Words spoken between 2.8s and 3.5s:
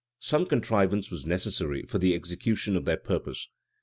their purpose.